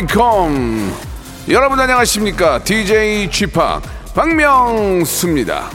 [0.00, 0.94] Welcome.
[1.50, 2.62] 여러분 안녕하십니까?
[2.64, 3.46] DJ P
[4.14, 5.70] 박명수입니다.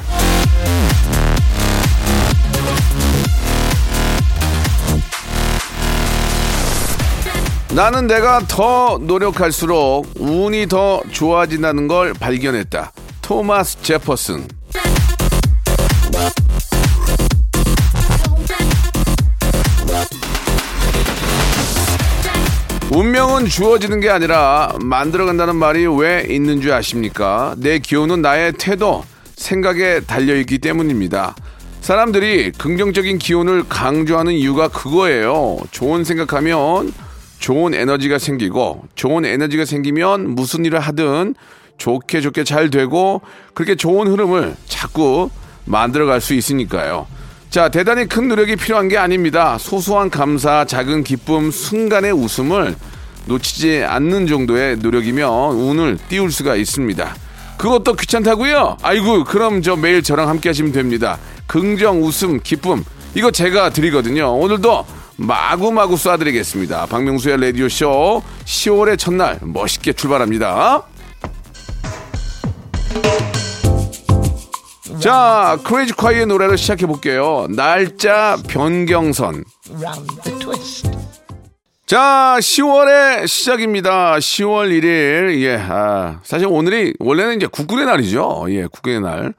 [7.76, 12.94] 나는 내가 더 노력할수록 운이 더 좋아진다는 걸 발견했다.
[13.22, 14.48] 토마스 제퍼슨
[22.96, 27.54] 운명은 주어지는 게 아니라 만들어간다는 말이 왜 있는 줄 아십니까?
[27.58, 29.04] 내 기운은 나의 태도,
[29.36, 31.36] 생각에 달려있기 때문입니다.
[31.82, 35.58] 사람들이 긍정적인 기운을 강조하는 이유가 그거예요.
[35.72, 36.94] 좋은 생각하면
[37.40, 41.36] 좋은 에너지가 생기고, 좋은 에너지가 생기면 무슨 일을 하든
[41.78, 43.22] 좋게 좋게 잘 되고,
[43.54, 45.30] 그렇게 좋은 흐름을 자꾸
[45.66, 47.08] 만들어 갈 수 있으니까요.
[47.50, 49.58] 자, 대단히 큰 노력이 필요한 게 아닙니다.
[49.58, 52.76] 소소한 감사, 작은 기쁨, 순간의 웃음을
[53.28, 57.16] 놓치지 않는 정도의 노력이면 운을 띄울 수가 있습니다.
[57.58, 58.78] 그것도 귀찮다고요?
[58.82, 61.18] 아이고, 그럼 저 매일 저랑 함께 하시면 됩니다.
[61.48, 62.84] 긍정, 웃음, 기쁨.
[63.16, 64.36] 이거 제가 드리거든요.
[64.36, 64.86] 오늘도
[65.16, 66.90] 마구마구 쏴드리겠습니다.
[66.90, 70.84] 박명수의 라디오쇼 10월의 첫날 멋있게 출발합니다.
[75.00, 77.48] 자, 크레이지 콰이의 노래를 시작해 볼게요.
[77.50, 79.44] 날짜 변경선.
[81.86, 84.16] 자, 10월의 시작입니다.
[84.16, 85.40] 10월 1일.
[85.42, 88.46] 예, 아, 사실 오늘이 원래는 이제 국군의 날이죠.
[88.50, 89.34] 예, 국군의 날.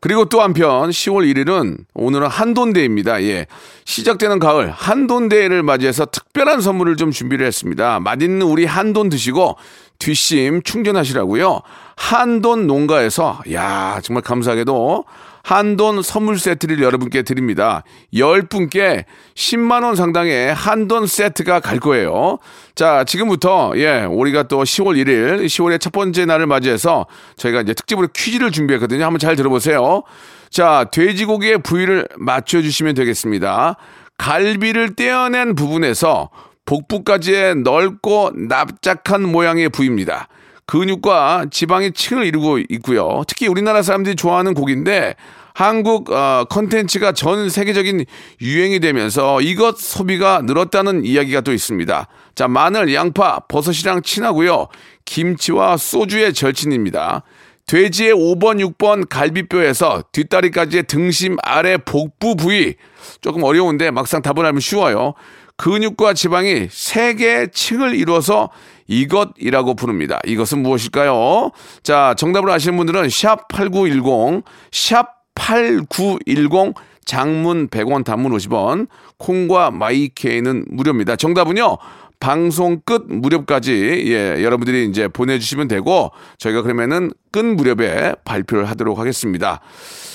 [0.00, 3.22] 그리고 또 한편 10월 1일은 오늘은 한돈데이입니다.
[3.22, 3.46] 예.
[3.84, 8.00] 시작되는 가을 한돈데이를 맞이해서 특별한 선물을 좀 준비를 했습니다.
[8.00, 9.56] 맛있는 우리 한돈 드시고
[10.02, 11.60] 뒷심 충전하시라고요.
[11.96, 15.04] 한돈 농가에서 야 정말 감사하게도
[15.44, 17.84] 한돈 선물 세트를 여러분께 드립니다.
[18.14, 19.04] 10분께
[19.34, 22.38] 10만 원 상당의 한돈 세트가 갈 거예요.
[22.74, 28.08] 자, 지금부터 예, 우리가 또 10월 1일, 10월의 첫 번째 날을 맞이해서 저희가 이제 특집으로
[28.14, 29.04] 퀴즈를 준비했거든요.
[29.04, 30.02] 한번 잘 들어보세요.
[30.50, 33.76] 자, 돼지고기의 부위를 맞춰 주시면 되겠습니다.
[34.18, 36.30] 갈비를 떼어낸 부분에서
[36.64, 40.28] 복부까지의 넓고 납작한 모양의 부위입니다.
[40.66, 43.22] 근육과 지방이 층을 이루고 있고요.
[43.26, 45.16] 특히 우리나라 사람들이 좋아하는 고기인데
[45.54, 48.04] 한국 어, 컨텐츠가 전 세계적인
[48.40, 52.08] 유행이 되면서 이것 소비가 늘었다는 이야기가 또 있습니다.
[52.34, 54.68] 자, 마늘, 양파, 버섯이랑 친하고요.
[55.04, 57.22] 김치와 소주의 절친입니다.
[57.66, 62.74] 돼지의 5번, 6번 갈비뼈에서 뒷다리까지의 등심 아래 복부 부위
[63.20, 65.14] 조금 어려운데 막상 답을 하면 쉬워요.
[65.56, 68.50] 근육과 지방이 세 개의 층을 이루어서
[68.86, 70.20] 이것이라고 부릅니다.
[70.24, 71.50] 이것은 무엇일까요?
[71.82, 76.74] 자, 정답을 아시는 분들은 샵 8910, 샵 8910
[77.04, 78.86] 장문 100원 단문 50원
[79.18, 81.16] 콩과 마이케이는 무료입니다.
[81.16, 81.78] 정답은요.
[82.20, 89.60] 방송 끝 무렵까지 예, 여러분들이 이제 보내주시면 되고 저희가 그러면은 끝 무렵에 발표를 하도록 하겠습니다.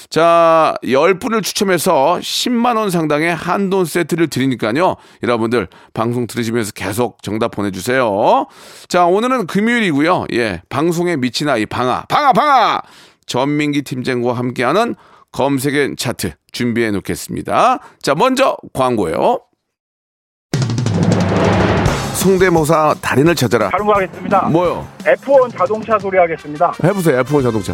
[0.10, 4.96] 자, 10분을 추첨해서 10만원 상당의 한돈 세트를 드리니까요.
[5.24, 8.46] 여러분들 방송 들으시면서 계속 정답 보내주세요.
[8.88, 10.26] 자, 오늘은 금요일이고요.
[10.34, 12.82] 예, 방송에 미친 아이 방아, 방아, 방아!
[13.26, 14.96] 전민기 팀장과 함께하는
[15.34, 17.80] 검색엔 차트 준비해 놓겠습니다.
[18.02, 19.42] 자, 먼저 광고요.
[22.16, 23.70] 성대모사 달인을 찾아라.
[23.70, 24.42] 다른 거 하겠습니다.
[24.50, 24.88] 뭐요?
[25.04, 26.74] F1 자동차 소리 하겠습니다.
[26.84, 27.74] 해보세요, F1 자동차.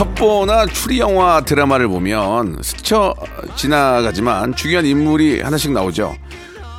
[0.00, 3.14] 첩보나 추리 영화 드라마를 보면 스쳐
[3.56, 6.14] 지나가지만 중요한 인물이 하나씩 나오죠.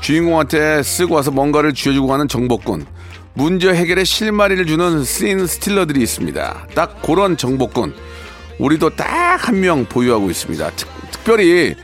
[0.01, 2.85] 주인공한테 쓰고 와서 뭔가를 쥐어주고 가는 정복군.
[3.33, 6.67] 문제 해결에 실마리를 주는 씬 스틸러들이 있습니다.
[6.75, 7.95] 딱 그런 정복군.
[8.59, 10.69] 우리도 딱 한 명 보유하고 있습니다.
[10.75, 11.75] 특, 특별히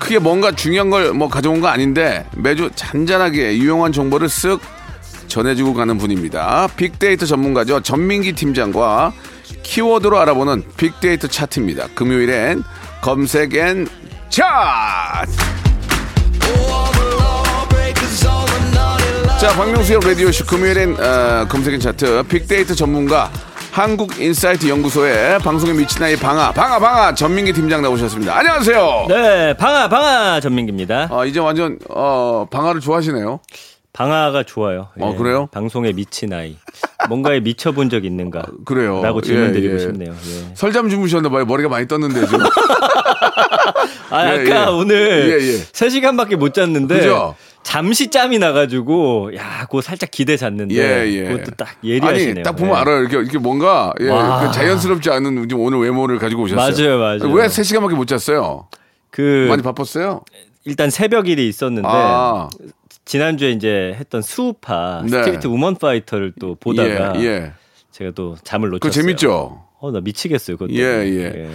[0.00, 4.60] 크게 뭔가 중요한 걸 뭐 가져온 거 아닌데 매주 잔잔하게 유용한 정보를 쓱
[5.28, 6.68] 전해주고 가는 분입니다.
[6.76, 7.80] 빅데이터 전문가죠.
[7.80, 9.14] 전민기 팀장과
[9.62, 11.88] 키워드로 알아보는 빅데이터 차트입니다.
[11.94, 12.62] 금요일엔
[13.02, 13.86] 검색 N
[14.30, 15.32] 차트!
[19.40, 23.30] 자, 박명수의 라디오쇼 금요일엔 어, 검색 N 차트 빅데이터 전문가
[23.72, 28.38] 한국인사이트 연구소의 방송에 미친 아이 방아 방아 방아 전민기 팀장 나오셨습니다.
[28.38, 29.06] 안녕하세요.
[29.08, 31.08] 네, 방아 방아 전민기입니다.
[31.10, 33.40] 아, 이제 완전 어, 방아를 좋아하시네요.
[33.94, 34.88] 방아가 좋아요.
[35.00, 35.04] 예.
[35.04, 35.46] 어, 그래요?
[35.52, 36.56] 방송에 미친 아이.
[37.08, 38.42] 뭔가에 미쳐본 적 있는가?
[38.64, 39.00] 그래요.
[39.02, 39.78] 라고 질문드리고 예, 예.
[39.78, 40.10] 싶네요.
[40.10, 40.54] 예.
[40.54, 41.44] 설잠 주무셨나 봐요.
[41.46, 42.40] 머리가 많이 떴는데 지금.
[44.10, 44.66] 아, 예, 아까 예.
[44.74, 45.58] 오늘 예, 예.
[45.58, 47.36] 3시간밖에 못 잤는데 그죠?
[47.62, 51.24] 잠시 짬이 나가지고 야, 그거 살짝 기대 잤는데 예, 예.
[51.28, 52.30] 그것도 딱 예리하시네요.
[52.34, 52.80] 아니 딱 보면 예.
[52.80, 52.98] 알아요.
[52.98, 54.40] 이렇게 이렇게 뭔가 예, 와.
[54.40, 56.98] 그 자연스럽지 않은 오늘 외모를 가지고 오셨어요.
[56.98, 57.32] 맞아요, 맞아요.
[57.32, 58.66] 왜 3시간밖에 못 잤어요?
[59.10, 60.22] 그 많이 바빴어요?
[60.64, 62.48] 일단 새벽 일이 있었는데 아,
[63.04, 65.10] 지난주에 이제 했던 수우파 네.
[65.10, 67.52] 스트리트 우먼 파이터를 또 보다가 예, 예.
[67.90, 68.90] 제가 또 잠을 놓쳤어요.
[68.92, 69.62] 재밌죠?
[69.80, 70.56] 어, 나 미치겠어요.
[70.56, 70.74] 그것도.
[70.78, 71.50] 예, 예.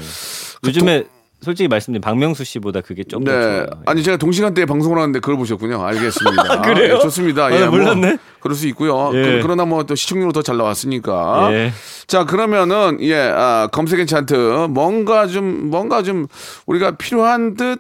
[0.65, 1.05] 요즘에
[1.41, 3.41] 솔직히 말씀드리면 박명수 씨보다 그게 좀더 네.
[3.41, 3.65] 좋아요.
[3.85, 5.81] 아니 제가 동시간대에 방송을 하는데 그걸 보셨군요.
[5.83, 6.61] 알겠습니다.
[6.61, 6.95] 그래요?
[6.95, 7.45] 예, 좋습니다.
[7.45, 8.17] 아, 예, 나 몰랐네.
[8.41, 9.11] 그럴 수 있고요.
[9.13, 9.39] 예.
[9.41, 11.47] 그, 러나 뭐 또 시청률로 더 잘 나왔으니까.
[11.53, 11.71] 예.
[12.07, 16.27] 자 그러면은 예 아, 검색 N 차트 뭔가 좀 뭔가 좀
[16.65, 17.79] 우리가 필요한 듯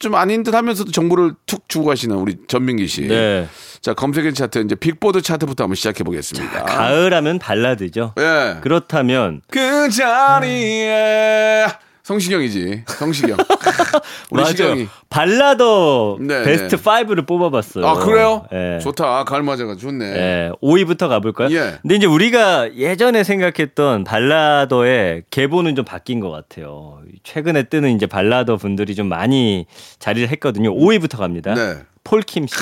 [0.00, 3.02] 좀 아닌 듯 하면서도 정보를 툭 주고 가시는 우리 전민기 씨.
[3.06, 3.46] 네.
[3.82, 6.64] 자 검색엔 차트 이제 빅보드 차트부터 한번 시작해 보겠습니다.
[6.64, 8.14] 가을 하면 발라드죠.
[8.18, 8.56] 예.
[8.62, 11.66] 그렇다면 그 자리에
[12.10, 12.82] 성시경이지.
[12.88, 13.36] 성시경.
[14.30, 14.46] 우리 맞아요.
[14.50, 14.88] 시경이.
[15.10, 16.82] 발라더 네, 베스트 네.
[16.82, 17.86] 5를 뽑아봤어요.
[17.86, 18.46] 아 그래요?
[18.52, 18.80] 예.
[18.80, 19.22] 좋다.
[19.22, 20.04] 가을 맞아가 좋네.
[20.16, 21.54] 예, 5위부터 가볼까요?
[21.56, 21.78] 예.
[21.82, 26.98] 근데 이제 우리가 예전에 생각했던 발라더의 계보는 좀 바뀐 것 같아요.
[27.22, 29.66] 최근에 뜨는 이제 발라더 분들이 좀 많이
[30.00, 30.74] 자리를 했거든요.
[30.74, 31.54] 5위부터 갑니다.
[31.54, 31.76] 네.
[32.02, 32.56] 폴킴 씨.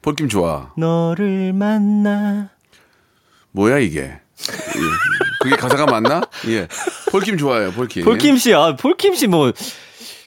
[0.00, 0.72] 볼김 좋아.
[0.78, 2.48] 너를 만나.
[3.50, 4.20] 뭐야 이게?
[5.44, 5.50] 예.
[5.50, 6.22] 그게 가사가 맞나?
[6.48, 6.68] 예.
[7.10, 7.70] 볼김 좋아요.
[7.72, 8.04] 볼김.
[8.04, 9.52] 폴킴 씨, 아, 폴킴 씨 뭐,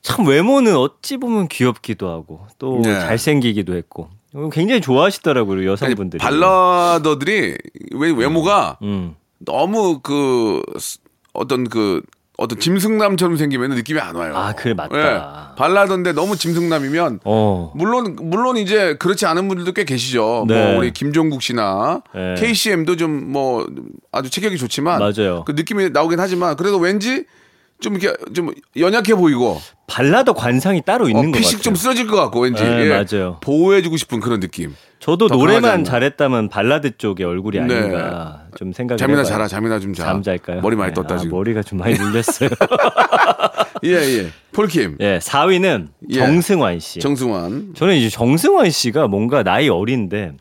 [0.02, 2.94] 참 외모는 어찌 보면 귀엽기도 하고, 또 네.
[3.00, 4.10] 잘생기기도 했고,
[4.52, 6.20] 굉장히 좋아하시더라고요, 아니, 여성분들이.
[6.20, 7.58] 발라더들이
[7.96, 9.16] 왜 외모가 음.
[9.40, 10.62] 너무 그
[11.34, 12.02] 어떤 그
[12.38, 14.34] 어떤 짐승남처럼 생기면 느낌이 안 와요.
[14.38, 14.96] 아, 그래, 맞다.
[14.96, 15.56] 예.
[15.58, 17.72] 발라더인데 너무 짐승남이면 어.
[17.76, 20.46] 물론 물론 이제 그렇지 않은 분들도 꽤 계시죠.
[20.48, 20.64] 네.
[20.72, 22.36] 뭐 우리 김종국 씨나 네.
[22.38, 23.66] KCM도 좀 뭐
[24.12, 25.44] 아주 체격이 좋지만 맞아요.
[25.46, 27.26] 그 느낌이 나오긴 하지만 그래도 왠지
[27.82, 31.64] 좀 이렇게 좀 연약해 보이고 발라더 관상이 따로 어, 있는 것 피식 같아요.
[31.64, 32.90] 좀 쓰러질 것 같고 왠지 네, 예.
[32.90, 33.38] 맞아요.
[33.42, 34.76] 보호해주고 싶은 그런 느낌.
[35.00, 35.84] 저도 노래만.
[35.84, 37.64] 잘했다면 발라드 쪽의 얼굴이 네.
[37.78, 39.32] 아닌가 좀 생각을 잠이나 해봐요.
[39.32, 40.06] 자라, 잠이나 좀 자.
[40.06, 40.62] 잠잘까요?
[40.62, 40.94] 머리 많이 네.
[40.96, 41.38] 떴다 아, 지금.
[41.38, 42.50] 머리가 좀 많이 눌렸어요.
[43.86, 44.28] 예, 예.
[44.54, 46.18] 폴킴, 예, 4위는 예.
[46.20, 47.00] 정승환 씨.
[47.00, 47.74] 정승환.
[47.76, 50.34] 저는 이제 정승환 씨가 뭔가 나이 어린데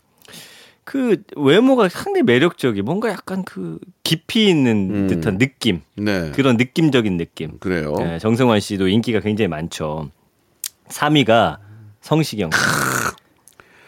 [0.85, 5.07] 그 외모가 상당히 매력적이 뭔가 약간 그 깊이 있는 음.
[5.09, 6.31] 듯한 느낌 네.
[6.35, 7.59] 그런 느낌적인 느낌.
[7.59, 7.95] 그래요.
[8.01, 10.09] 예, 정승환 씨도 인기가 굉장히 많죠.
[10.89, 11.59] 3위가
[12.01, 12.49] 성시경.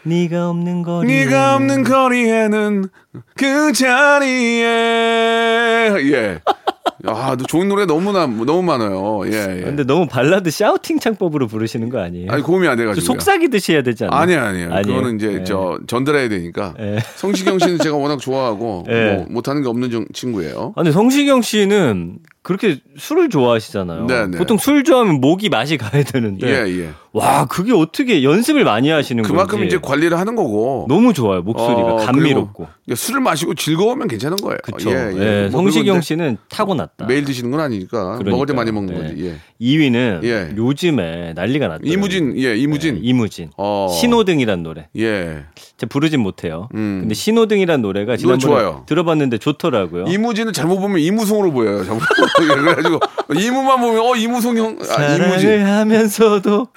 [0.03, 0.09] 씨.
[0.09, 1.07] 네가 없는 거리.
[1.07, 2.85] 네가 없는 거리에는
[3.35, 4.65] 그 자리에
[6.11, 6.39] 예.
[7.05, 9.21] 아, 너 좋은 노래 너무나 너무 많아요.
[9.27, 9.61] 예, 예.
[9.61, 12.29] 근데 너무 발라드 샤우팅 창법으로 부르시는 거 아니에요?
[12.29, 13.05] 아니 고음이 안좀 돼가지고.
[13.05, 14.19] 속삭이듯이 해야 되지 않나요?
[14.21, 14.73] 아니에요, 아니에요.
[14.73, 14.83] 아니에요?
[14.97, 15.43] 그거는 이제 예.
[15.45, 16.73] 저 전달해야 되니까.
[16.79, 16.97] 예.
[17.15, 19.13] 성시경 씨는 제가 워낙 좋아하고 예.
[19.13, 20.73] 뭐 못하는 게 없는 정- 친구예요.
[20.75, 24.05] 아니 성시경 씨는 그렇게 술을 좋아하시잖아요.
[24.07, 24.37] 네, 네.
[24.37, 26.89] 보통 술 좋아하면 목이 맛이 가야 되는데 예, 예.
[27.11, 30.85] 와 그게 어떻게 연습을 많이 하시는 그만큼 건지 이제 관리를 하는 거고.
[30.87, 32.67] 너무 좋아요 목소리가 어, 감미롭고.
[32.95, 34.57] 술을 마시고 즐거우면 괜찮은 거예요.
[34.63, 34.91] 그쵸.
[34.91, 35.49] 예, 예, 예.
[35.51, 37.05] 뭐 성시경 씨는 타고났다.
[37.05, 39.15] 매일 드시는 건 아니니까 먹을 때 많이 먹는 그러니까요.
[39.15, 39.25] 거지.
[39.27, 39.39] 예.
[39.61, 40.53] 2위는 예.
[40.55, 41.81] 요즘에 난리가 났다.
[41.83, 42.99] 이무진, 예, 이무진.
[43.01, 43.49] 이무진.
[43.57, 43.87] 어.
[43.99, 44.87] 신호등이란 노래.
[44.97, 45.43] 예.
[45.77, 46.69] 제가 부르진 못해요.
[46.75, 46.99] 음.
[47.01, 48.83] 근데 신호등이란 노래가 노래 지난번에 좋아요.
[48.87, 50.05] 들어봤는데 좋더라고요.
[50.07, 51.83] 이무진은 잘못 보면 이무송으로 보여요.
[51.83, 52.01] 잘못.
[52.37, 52.99] 그래가지고
[53.39, 55.65] 이무만 보면 어 이무송 형, 아, 사랑을 이무진.
[55.65, 56.67] 하면서도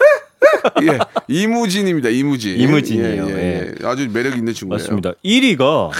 [0.83, 2.09] 예, 이무진입니다.
[2.09, 2.59] 이무진.
[2.59, 3.27] 이무진이에요.
[3.29, 3.87] 예, 예, 예.
[3.87, 4.79] 아주 매력 있는 친구예요.
[4.83, 5.13] 맞습니다.
[5.25, 5.91] 1위가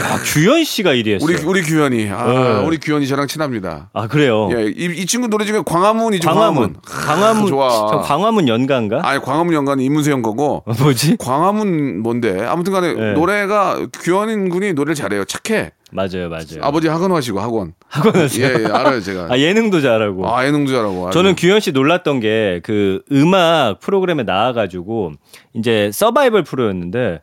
[0.00, 1.22] 야, 규현 씨가 1위였어요.
[1.22, 2.64] 우리 우리 규현이, 아, 네.
[2.66, 3.90] 우리 규현이 저랑 친합니다.
[3.92, 4.48] 아 그래요.
[4.52, 6.28] 예, 이, 이 친구 노래 중에 광화문이죠.
[6.28, 6.76] 광화문.
[6.84, 7.46] 광화문.
[7.48, 7.68] 좋아.
[7.90, 9.00] 저 광화문 연가인가?
[9.02, 11.16] 아니 광화문 연가는 이문세 형 거고 어, 뭐지?
[11.18, 12.44] 광화문 뭔데?
[12.44, 13.12] 아무튼간에 네.
[13.14, 15.24] 노래가 규현 군이 노래를 잘해요.
[15.24, 15.72] 착해.
[15.90, 16.60] 맞아요, 맞아요.
[16.62, 17.72] 아버지 학원 하시고 학원.
[17.88, 19.28] 학원에서 예, 예 알아요 제가.
[19.30, 20.28] 아 예능도 잘하고.
[20.28, 21.08] 아 예능도 잘하고.
[21.08, 21.14] 아주.
[21.18, 25.12] 저는 규현 씨 놀랐던 게 그 음악 프로그램에 나와가지고
[25.54, 27.20] 이제 서바이벌 프로였는데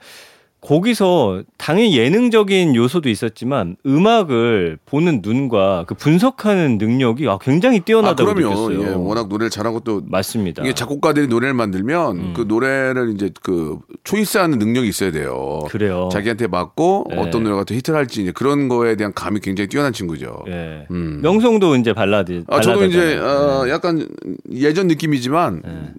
[0.65, 8.33] 거기서 당연히 예능적인 요소도 있었지만 음악을 보는 눈과 그 분석하는 능력이 아, 굉장히 아 뛰어나다고
[8.33, 8.49] 그럼요.
[8.49, 8.81] 느꼈어요.
[8.81, 10.63] 예, 워낙 노래를 잘하고 또 맞습니다.
[10.63, 12.33] 이게 작곡가들이 노래를 만들면 음.
[12.35, 15.59] 그 노래를 이제 그 초이스하는 능력이 있어야 돼요.
[15.69, 16.09] 그래요.
[16.11, 17.17] 자기한테 맞고 네.
[17.17, 20.43] 어떤 노래가 더 히트를 할지 이제 그런 거에 대한 감이 굉장히 뛰어난 친구죠.
[20.47, 20.87] 예.
[20.89, 21.19] 음.
[21.21, 22.43] 명성도 이제 발라드.
[22.47, 23.17] 아, 저도 이제.
[23.17, 24.07] 어, 약간
[24.51, 25.93] 예전 느낌이지만 네.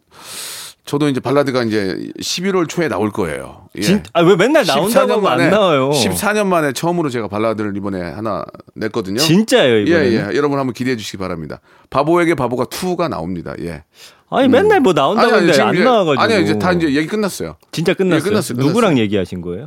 [0.86, 3.68] 저도 이제 발라드가 이제 11월 초에 나올 거예요.
[3.76, 3.80] 예.
[3.82, 5.90] 진, 아, 왜 맨날 나온다고 안 나와요?
[5.90, 8.44] 14년 만에 처음으로 제가 발라드를 이번에 하나
[8.76, 9.18] 냈거든요.
[9.18, 10.06] 진짜예요, 이번에.
[10.06, 10.36] 예, 예.
[10.36, 11.60] 여러분 한번 기대해 주시기 바랍니다.
[11.90, 13.52] 바보에게 바보가 2가 나옵니다.
[13.60, 13.82] 예.
[14.30, 16.22] 아니, 맨날 뭐 나온다고 아니, 아니, 안 이제- 나와 가지고.
[16.22, 17.56] 아니요, 이제 다 이제 얘기 끝났어요.
[17.72, 18.20] 진짜 끝났어요.
[18.24, 19.02] 예, 끝났어요, 누구랑 끝났어요.
[19.02, 19.66] 얘기하신 거예요?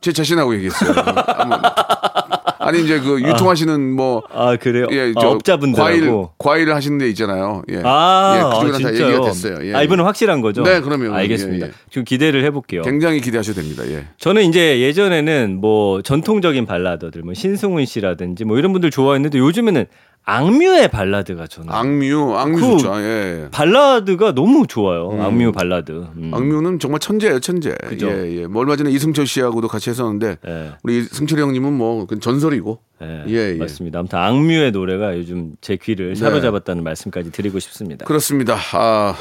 [0.00, 0.94] 제 자신하고 얘기했어요.
[2.64, 4.86] 아니 이제 그 유통하시는 뭐 아, 그래요?
[4.90, 6.32] 예, 아, 저 업자분들하고.
[6.38, 7.62] 과일 과일을 하시는 데 있잖아요.
[7.70, 7.82] 예.
[7.84, 9.08] 아, 예, 아, 그쪽이랑 다 진짜요?
[9.08, 9.58] 얘기가 됐어요.
[9.68, 9.74] 예.
[9.74, 10.62] 아, 이번엔 확실한 거죠?
[10.62, 11.14] 네, 그럼요.
[11.14, 11.66] 알겠습니다.
[11.66, 11.74] 예, 예.
[11.90, 12.82] 좀 기대를 해볼게요.
[12.82, 13.82] 굉장히 기대하셔도 됩니다.
[13.88, 14.06] 예.
[14.18, 19.86] 저는 이제 예전에는 뭐 전통적인 발라더들, 뭐 신승훈 씨라든지 뭐 이런 분들 좋아했는데 요즘에는
[20.26, 22.94] 악뮤의 발라드가 저는 악뮤, 악뮤 그- 좋죠.
[23.02, 23.48] 예.
[23.50, 25.10] 발라드가 너무 좋아요.
[25.22, 25.92] 악뮤 발라드.
[26.16, 26.30] 음.
[26.32, 27.74] 악뮤는 정말 천재예요, 천재.
[27.88, 28.08] 그죠.
[28.08, 28.46] 예, 예.
[28.46, 32.78] 뭐 얼마 전에 이승철 씨하고도 같이 했었는데 예, 우리 승철이 형님은 뭐 전설이고.
[33.02, 33.58] 예, 예, 예.
[33.58, 33.98] 맞습니다.
[33.98, 36.14] 아무튼 악뮤의 노래가 요즘 제 귀를 네.
[36.14, 38.06] 사로잡았다는 말씀까지 드리고 싶습니다.
[38.06, 38.56] 그렇습니다.
[38.72, 39.14] 아.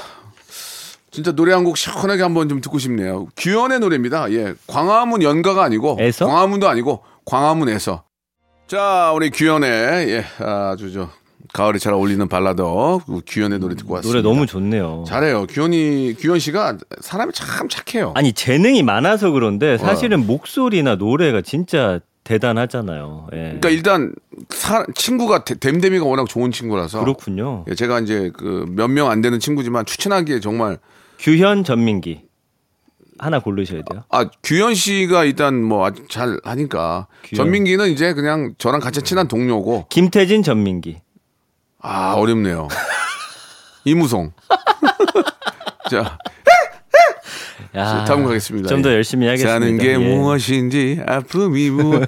[1.12, 3.27] 진짜 노래 한 곡 시원하게 한번 좀 듣고 싶네요.
[3.38, 4.31] 규현의 노래입니다.
[4.31, 4.53] 예.
[4.67, 6.25] 광화문 연가가 아니고 에서?
[6.25, 8.03] 광화문도 아니고 광화문에서.
[8.67, 9.70] 자, 우리 규현의
[10.10, 11.10] 예, 아주 저
[11.53, 14.22] 가을에 잘 어울리는 발라더 그 규현의 노래 듣고 왔습니다.
[14.22, 15.03] 노래 너무 좋네요.
[15.08, 15.46] 잘해요.
[15.48, 18.13] 규현이 규현 씨가 사람이 참 착해요.
[18.15, 23.27] 아니 재능이 많아서 그런데 사실은 목소리나 노래가 진짜 대단하잖아요.
[23.34, 23.38] 예.
[23.38, 24.13] 그러니까 일단
[24.50, 27.65] 사- 친구가 데- 댐댐이가 워낙 좋은 친구라서 그렇군요.
[27.70, 30.79] 예, 제가 이제 그 몇 명 안 되는 친구지만 추천하기에 정말
[31.20, 32.22] 규현 전민기
[33.20, 34.03] 하나 고르셔야 돼요.
[34.10, 37.38] 아 규현 씨가 일단 뭐 잘 하니까 규현.
[37.38, 41.01] 전민기는 이제 그냥 저랑 같이 친한 동료고 김태진 전민기.
[41.79, 42.67] 아 어렵네요.
[43.86, 44.32] 이무송.
[45.91, 46.17] 자
[47.75, 48.70] 야, 다음 가겠습니다.
[48.70, 48.96] 좀더 예.
[48.96, 49.53] 열심히 하겠습니다.
[49.53, 49.98] 사는 게 예.
[49.98, 52.08] 무엇인지 아픔이 무엇.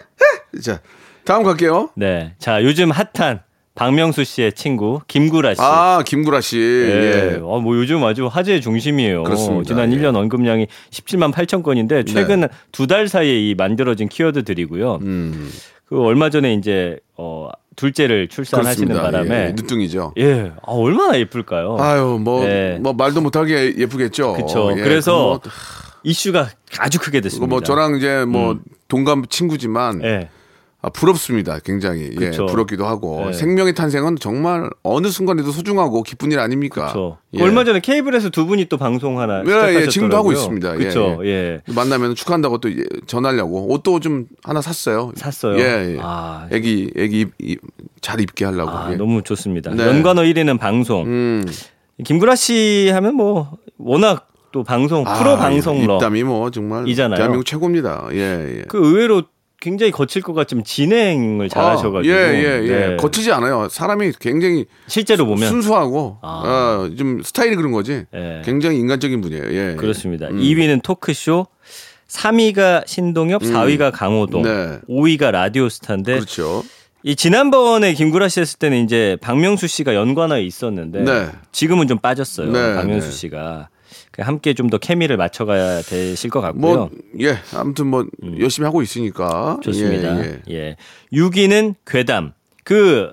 [0.62, 0.80] 자
[1.24, 1.90] 다음 갈게요.
[1.94, 2.34] 네.
[2.38, 3.42] 자, 요즘 핫한
[3.78, 5.60] 박명수 씨의 친구 김구라 씨.
[5.62, 6.58] 아 김구라 씨.
[6.58, 7.34] 예.
[7.34, 7.40] 예.
[7.42, 9.22] 어, 뭐 요즘 아주 화제의 중심이에요.
[9.22, 9.68] 그렇습니다.
[9.68, 9.96] 지난 예.
[9.96, 10.02] 네.
[10.02, 14.98] 1년 언급량이 17만 8천 건인데 최근 두달 사이에 이 만들어진 키워드들이고요.
[15.02, 15.50] 음,
[15.86, 19.18] 그 얼마 전에 이제 어 둘째를 출산하시는 그렇습니다.
[19.18, 20.14] 바람에 예, 늦둥이죠.
[20.18, 20.52] 예.
[20.56, 21.76] 아, 얼마나 예쁠까요?
[21.78, 22.80] 아유 뭐뭐 예.
[22.82, 24.32] 말도 못하게 예쁘겠죠.
[24.32, 24.74] 그쵸.
[24.76, 25.40] 예, 그래서 뭐,
[26.02, 27.48] 이슈가 아주 크게 됐습니다.
[27.48, 28.58] 뭐 저랑 이제 뭐
[28.88, 30.28] 동감 친구지만 예.
[30.80, 31.58] 아, 부럽습니다.
[31.64, 32.46] 굉장히 예, 그쵸.
[32.46, 33.32] 부럽기도 하고 예.
[33.32, 36.94] 생명의 탄생은 정말 어느 순간에도 소중하고 기쁜 일 아닙니까?
[37.34, 37.42] 예.
[37.42, 39.74] 얼마 전에 케이블에서 두 분이 또 방송 하나 예.
[39.82, 40.74] 예, 지금도 하고 있습니다.
[40.74, 41.20] 예, 그렇죠.
[41.24, 41.62] 예.
[41.74, 45.10] 만나면 축하한다고 또 예, 전하려고 옷도 좀 하나 샀어요.
[45.16, 45.58] 샀어요.
[45.58, 45.98] 예, 예.
[46.00, 47.60] 아, 애기 애기 입- 입-
[48.00, 48.70] 잘 입게 하려고.
[48.70, 48.96] 아, 예.
[48.96, 49.72] 너무 좋습니다.
[49.74, 49.84] 네.
[49.84, 51.04] 연관어 1위는 방송.
[51.06, 51.44] 음.
[52.04, 57.16] 김구라 씨 하면 뭐 워낙 또 방송 아, 프로 방송러 입담이 뭐 정말 이잖아요.
[57.16, 58.06] 대한민국 최고입니다.
[58.12, 58.62] 예, 예.
[58.68, 59.24] 그 의외로
[59.60, 62.86] 굉장히 거칠 것 같지만 진행을 잘하셔가지고 아, 예, 예, 예.
[62.90, 62.96] 네.
[62.96, 63.68] 거치지 않아요.
[63.68, 66.42] 사람이 굉장히 실제로 보면 순수하고 아.
[66.88, 68.04] 어, 좀 스타일이 그런 거지.
[68.14, 68.42] 예.
[68.44, 69.52] 굉장히 인간적인 분이에요.
[69.52, 69.74] 예.
[69.76, 70.28] 그렇습니다.
[70.28, 70.38] 음.
[70.38, 71.46] 2위는 토크쇼,
[72.08, 74.78] 3위가 신동엽, 4위가 강호동, 네.
[74.88, 76.62] 5위가 라디오 스타인데 그렇죠.
[77.02, 81.28] 이 지난번에 김구라 씨 했을 때는 이제 박명수 씨가 연관어에 있었는데 네.
[81.52, 82.50] 지금은 좀 빠졌어요.
[82.50, 83.12] 네, 박명수 네.
[83.12, 83.77] 씨가 그
[84.18, 86.60] 함께 좀 더 케미를 맞춰가야 되실 것 같고요.
[86.60, 86.90] 뭐
[87.20, 88.06] 예, 아무튼 뭐
[88.38, 89.60] 열심히 하고 있으니까 음.
[89.62, 90.18] 좋습니다.
[90.24, 90.54] 예, 예.
[90.54, 90.76] 예.
[91.12, 92.32] 6위는 괴담.
[92.64, 93.10] 그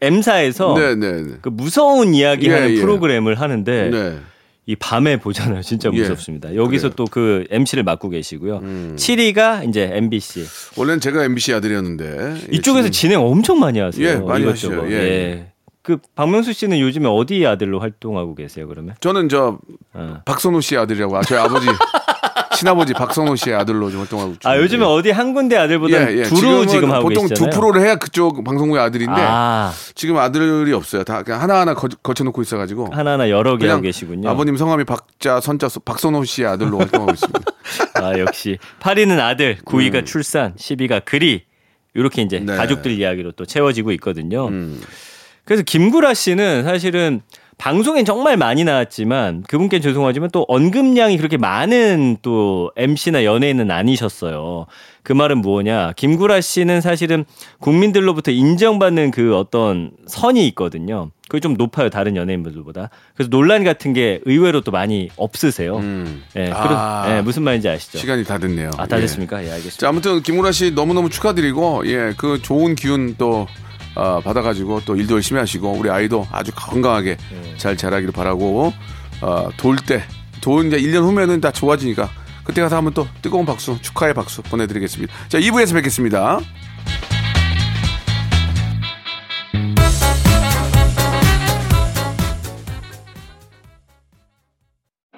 [0.00, 1.34] M사에서 네, 네, 네.
[1.40, 2.80] 그 무서운 이야기 예, 하는 예.
[2.80, 4.18] 프로그램을 하는데 네.
[4.66, 5.62] 이 밤에 보잖아요.
[5.62, 5.98] 진짜 예.
[6.00, 6.56] 무섭습니다.
[6.56, 6.94] 여기서 그래요.
[6.96, 8.60] 또그 MC를 맡고 계시고요.
[8.96, 10.44] 7위가 이제 MBC.
[10.76, 14.06] 원래는 제가 MBC 아들이었는데 이쪽에서 지금 진행 엄청 많이 하세요.
[14.06, 14.44] 예, 많이.
[14.44, 14.90] 하시죠.
[14.90, 15.52] 예.
[15.86, 18.66] 그 박명수 씨는 요즘에 어디 아들로 활동하고 계세요?
[18.66, 18.96] 그러면?
[18.98, 19.60] 저는 저
[19.94, 20.20] 어.
[20.24, 21.64] 박선호 씨 아들이라고 아, 저희 아버지
[22.56, 24.48] 친아버지 박선호 씨의 아들로 좀 활동하고 있죠.
[24.48, 26.22] 아 요즘에 어디 한 군데 아들보다 예, 예.
[26.24, 27.50] 두루 지금 하고 보통 계시잖아요.
[27.52, 31.04] 두 프로를 해야 그쪽 방송국의 아들인데 아 지금 아들이 없어요.
[31.04, 34.28] 다 그냥 하나하나 거, 거쳐놓고 있어가지고 하나하나 여러 개 하고 계시군요.
[34.28, 37.40] 아버님 성함이 박자 선자 박선호 씨의 아들로 활동하고 있습니다.
[38.02, 41.44] 아 역시 8위는 아들, 9위가 출산, 10위가 글이
[41.94, 42.46] 이렇게 이제 음.
[42.46, 42.56] 네.
[42.56, 44.48] 가족들 이야기로 또 채워지고 있거든요.
[44.48, 44.80] 음.
[45.46, 47.22] 그래서 김구라 씨는 사실은
[47.58, 54.66] 방송엔 정말 많이 나왔지만 그분께 죄송하지만 또 언급량이 그렇게 많은 또 MC나 연예인은 아니셨어요.
[55.02, 55.92] 그 말은 뭐냐?
[55.96, 57.24] 김구라 씨는 사실은
[57.60, 61.10] 국민들로부터 인정받는 그 어떤 선이 있거든요.
[61.28, 62.90] 그게 좀 높아요 다른 연예인분들보다.
[63.14, 65.78] 그래서 논란 같은 게 의외로 또 많이 없으세요.
[65.78, 66.24] 음.
[66.36, 67.04] 예, 아.
[67.06, 67.98] 그런- 예, 무슨 말인지 아시죠?
[67.98, 68.70] 시간이 다 됐네요.
[68.76, 69.00] 아, 다 예.
[69.02, 69.38] 됐습니까?
[69.42, 69.78] 예, 알겠습니다.
[69.78, 73.46] 자, 아무튼 김우라 씨 너무 너무 축하드리고 예, 그 좋은 기운 또
[73.96, 77.54] 어, 받아가지고 또 일도 열심히 하시고 우리 아이도 아주 건강하게 네.
[77.56, 78.72] 잘 자라기를 바라고
[79.22, 80.04] 어, 돌 때,
[80.40, 82.08] 돌 이제 1년 후면은 다 좋아지니까
[82.44, 85.12] 그때 가서 한번 또 뜨거운 박수, 축하의 박수 보내드리겠습니다.
[85.28, 86.38] 자, 2부에서 뵙겠습니다.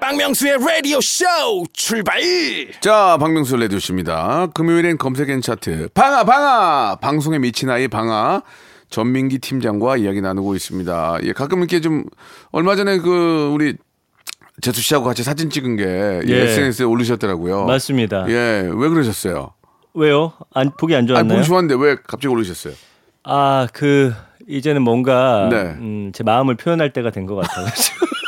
[0.08, 1.26] 박명수의 라디오 쇼
[1.74, 2.18] 출발
[2.80, 4.46] 자, 박명수 레디오씨입니다.
[4.54, 5.90] 금요일엔 검색엔 차트.
[5.92, 6.96] 방아, 방아!
[7.02, 8.40] 방송에 미친 아이 방아.
[8.88, 11.18] 전민기 팀장과 이야기 나누고 있습니다.
[11.24, 12.04] 예, 가끔 이렇게 좀,
[12.52, 13.74] 얼마 전에 그, 우리,
[14.62, 16.40] 재수 씨하고 같이 사진 찍은 게 예, 예.
[16.52, 17.66] SNS에 올리셨더라고요.
[17.66, 18.24] 맞습니다.
[18.30, 19.52] 예, 왜 그러셨어요?
[19.92, 20.32] 왜요?
[20.54, 21.36] 안 보기 안 아니, 좋았나요?
[21.36, 22.72] 보기 좋았는데 왜 갑자기 올리셨어요?
[23.24, 24.14] 아, 그
[24.48, 25.56] 이제는 뭔가 네.
[25.78, 28.06] 음, 제 마음을 표현할 때가 된 것 같아가지고.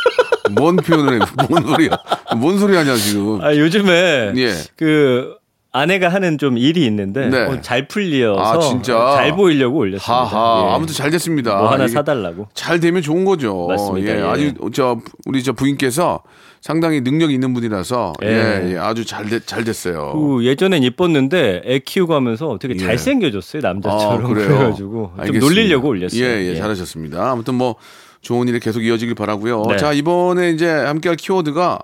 [0.54, 1.18] 뭔 표현을 해?
[1.48, 1.90] 뭔 소리야?
[2.36, 3.40] 뭔 소리 하냐, 지금.
[3.42, 4.52] 아, 요즘에 예.
[4.76, 5.34] 그
[5.72, 7.42] 아내가 하는 좀 일이 있는데 네.
[7.42, 9.12] 어, 잘 풀려서 아, 진짜?
[9.16, 10.24] 잘 보이려고 올렸습니다.
[10.24, 10.66] 하하.
[10.68, 10.74] 예.
[10.74, 11.56] 아무튼 잘 됐습니다.
[11.58, 12.48] 뭐 하나 사달라고.
[12.54, 13.66] 잘 되면 좋은 거죠.
[13.68, 14.12] 맞습니다.
[14.12, 14.22] 예, 예.
[14.22, 16.22] 아주 저 우리 저 부인께서
[16.60, 18.72] 상당히 능력이 있는 분이라서 예, 예.
[18.72, 20.12] 예, 아주 잘, 됐, 잘 됐어요.
[20.12, 22.78] 그 예전엔 이뻤는데 애 키우고 하면서 되게 예.
[22.78, 24.48] 잘생겨졌어요 남자처럼 아, 그래요?
[24.48, 25.46] 그래가지고 좀 알겠습니다.
[25.46, 26.20] 놀리려고 올렸어요.
[26.22, 27.30] 예, 예, 잘하셨습니다.
[27.30, 27.76] 아무튼 뭐
[28.20, 29.64] 좋은 일이 계속 이어지길 바라고요.
[29.68, 29.76] 네.
[29.76, 31.78] 자 이번에 이제 함께할 키워드가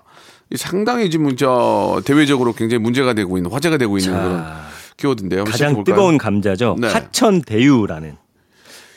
[0.50, 4.44] 이 상당히 지금 저 대외적으로 굉장히 문제가 되고 있는 화제가 되고 있는 자, 그런
[4.96, 5.44] 키워드인데요.
[5.44, 5.94] 가장 시작해볼까요?
[5.94, 6.76] 뜨거운 감자죠.
[6.78, 6.88] 네.
[6.88, 8.16] 하천대유라는.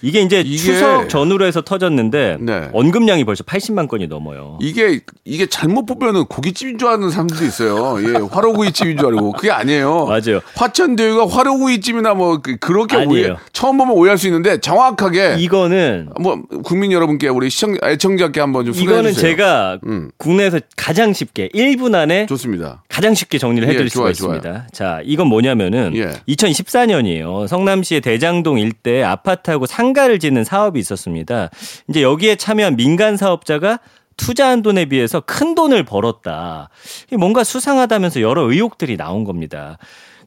[0.02, 2.70] 이게 이제 이게- 추석 전후로 해서 터졌는데 네.
[2.74, 4.58] 언급량이 벌써 80만 건이 넘어요.
[4.62, 7.98] 이게 이게 잘못 보면은 고깃집인 줄 아는 사람들도 있어요.
[8.08, 10.06] 예, 화로구이집인 줄 알고 그게 아니에요.
[10.06, 10.40] 맞아요.
[10.56, 13.38] 화천대유가 화로구이집이나 뭐 그- 그렇게 아니에요.
[13.54, 18.74] 처음 보면 오해할 수 있는데 정확하게 이거는 뭐 국민 여러분께 우리 시청 애청자께 한번 좀
[18.74, 19.32] 소개해 이거는 주세요.
[19.32, 20.12] 제가 음.
[20.18, 22.84] 국내에서 가장 쉽게 1분 안에 좋습니다.
[22.90, 24.68] 가장 쉽게 정리를 예, 해드릴 좋아요, 수가 있습니다.
[24.72, 26.10] 자, 이건 뭐냐면은 예.
[26.28, 27.48] 2014년이에요.
[27.48, 31.50] 성남시의 대장동 일대 아파트하고 상 가를 짓는 사업이 있었습니다.
[31.90, 33.80] 이제 여기에 참여한 민간 사업자가
[34.18, 36.70] 투자한 돈에 비해서 큰 돈을 벌었다.
[37.18, 39.78] 뭔가 수상하다면서 여러 의혹들이 나온 겁니다.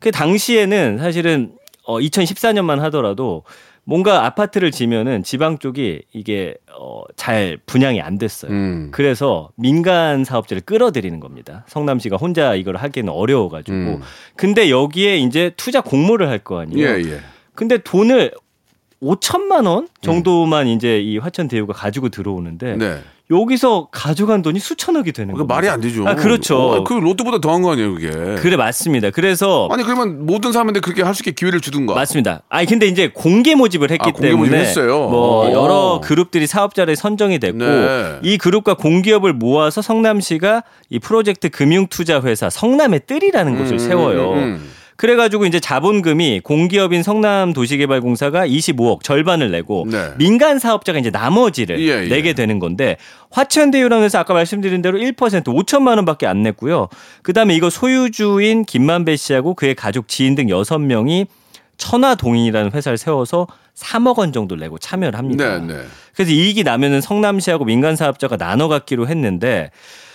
[0.00, 1.52] 그 당시에는 사실은
[1.84, 3.44] 어 2014년만 하더라도
[3.84, 8.52] 뭔가 아파트를 지면은 지방 쪽이 이게 어잘 분양이 안 됐어요.
[8.52, 8.88] 음.
[8.92, 11.64] 그래서 민간 사업자를 끌어들이는 겁니다.
[11.68, 13.76] 성남시가 혼자 이걸 하기는 어려워가지고.
[13.76, 14.00] 음.
[14.36, 16.88] 근데 여기에 이제 투자 공모를 할 거 아니에요.
[16.88, 17.20] 예, 예.
[17.54, 18.30] 근데 돈을
[19.02, 22.98] 5천만 원 정도만 이제 이 화천 대유가 가지고 들어오는데 네.
[23.30, 25.46] 여기서 가져간 돈이 수천억이 되는 그 거예요.
[25.46, 26.06] 말이 안 되죠.
[26.06, 26.58] 아, 그렇죠.
[26.58, 28.10] 어, 그 로또보다 더한 거 아니에요, 그게.
[28.42, 29.10] 그래 맞습니다.
[29.10, 31.94] 그래서 아니 그러면 모든 사람한테 그렇게 할 수 있게 기회를 주든가.
[31.94, 32.42] 맞습니다.
[32.50, 35.08] 아니 근데 이제 공개 모집을 했기 아, 공개 때문에 했어요.
[35.08, 35.52] 뭐 오.
[35.52, 38.18] 여러 그룹들이 사업자를 선정이 됐고 네.
[38.22, 44.32] 이 그룹과 공기업을 모아서 성남시가 이 프로젝트 금융투자회사 성남의 뜰이라는 곳을 음, 세워요.
[44.32, 44.68] 음, 음.
[45.02, 50.12] 그래가지고 이제 자본금이 공기업인 성남도시개발공사가 25억 절반을 내고 네.
[50.16, 52.08] 민간 사업자가 이제 나머지를 예, 예.
[52.08, 52.96] 내게 되는 건데
[53.30, 56.86] 화천대유라는 회사 아까 말씀드린 대로 1% 5천만 원밖에 안 냈고요.
[57.22, 61.26] 그다음에 이거 소유주인 김만배 씨하고 그의 가족 지인 등 6명이
[61.78, 65.58] 천화동인이라는 회사를 세워서 3억 원 정도 내고 참여를 합니다.
[65.58, 65.80] 네, 네.
[66.14, 69.72] 그래서 이익이 나면은 성남시하고 민간 사업자가 나눠 갖기로 했는데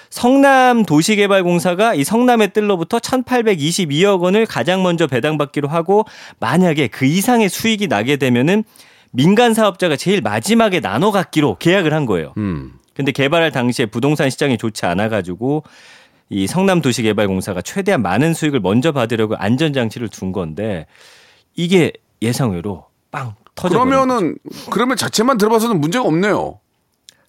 [0.10, 6.06] 성남 도시개발공사가 이 성남의 뜰로부터 1,822억 원을 가장 먼저 배당받기로 하고
[6.40, 8.64] 만약에 그 이상의 수익이 나게 되면은
[9.12, 12.34] 민간 사업자가 제일 마지막에 나눠 갖기로 계약을 한 거예요.
[12.38, 12.74] 음.
[12.94, 15.64] 근데 개발할 당시에 부동산 시장이 좋지 않아 가지고
[16.30, 20.88] 이 성남 도시개발공사가 최대한 많은 수익을 먼저 받으려고 안전 장치를 둔 건데
[21.56, 23.76] 이게 예상외로 빵 터져.
[23.76, 24.38] 그러면은
[24.70, 26.60] 그러면 자체만 들어봐서는 문제가 없네요.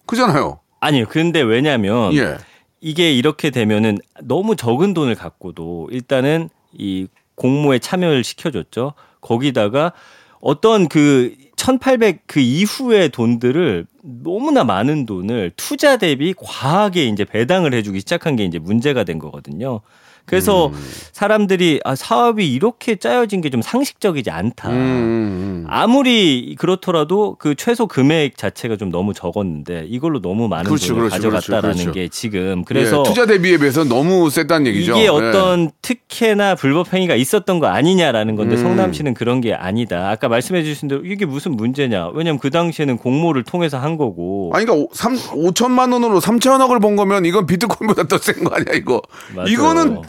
[0.05, 0.59] 그잖아요.
[0.79, 1.05] 아니요.
[1.09, 2.37] 근데 왜냐면 예.
[2.81, 8.93] 이게 이렇게 되면은 너무 적은 돈을 갖고도 일단은 이 공모에 참여를 시켜줬죠.
[9.21, 9.93] 거기다가
[10.41, 17.99] 어떤 그 1800 그 이후의 돈들을 너무나 많은 돈을 투자 대비 과하게 이제 배당을 해주기
[17.99, 19.81] 시작한 게 이제 문제가 된 거거든요.
[20.29, 20.73] 그래서 음.
[21.11, 24.69] 사람들이 아 사업이 이렇게 짜여진 게 좀 상식적이지 않다.
[24.69, 30.89] 음, 음, 아무리 그렇더라도 그 최소 금액 자체가 좀 너무 적었는데 이걸로 너무 많은 그렇죠,
[30.93, 31.91] 돈을 그렇죠, 가져갔다라는 그렇죠, 그렇죠.
[31.93, 34.91] 게 지금 예, 그래서 투자 대비에 비해서 너무 셌다는 얘기죠.
[34.91, 35.07] 이게 예.
[35.07, 38.61] 어떤 특혜나 불법 행위가 있었던 거 아니냐라는 건데 음.
[38.61, 40.09] 성남시는 그런 게 아니다.
[40.11, 42.09] 아까 말씀해 주신 대로 이게 무슨 문제냐.
[42.13, 44.51] 왜냐면 그 당시에는 공모를 통해서 한 거고.
[44.53, 49.01] 아니 그러니까 3, 5천만 원으로 3천억을 번 거면 이건 비트코인보다 더 센 거 아니야 이거.
[49.35, 49.47] 맞아요.
[49.49, 50.01] 이거는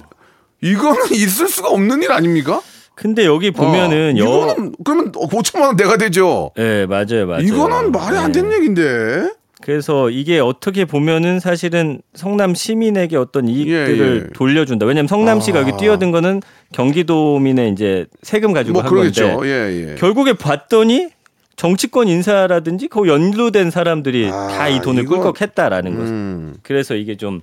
[0.63, 2.61] 이거는 있을 수가 없는 일 아닙니까?
[2.95, 6.51] 근데 여기 보면은 어, 여 이거는 그러면 5천만 원 내가 되죠.
[6.57, 7.27] 네, 맞아요.
[7.27, 7.43] 맞아요.
[7.43, 8.41] 이거는 말이 안 네.
[8.41, 9.31] 되는 얘기인데.
[9.63, 14.33] 그래서 이게 어떻게 보면은 사실은 성남 시민에게 어떤 이익들을 예, 예.
[14.35, 14.87] 돌려준다.
[14.87, 15.63] 왜냐면 성남시가 아.
[15.63, 16.41] 여기 뛰어든 거는
[16.73, 19.37] 경기도민의 이제 세금 가지고 뭐 한 그러겠죠.
[19.37, 19.95] 건데 예, 예.
[19.97, 21.09] 결국에 봤더니
[21.57, 26.11] 정치권 인사라든지 그 연루된 사람들이 아, 다이 돈을 이거- 꿀꺽했다라는 거죠.
[26.11, 26.55] 음.
[26.63, 27.43] 그래서 이게 좀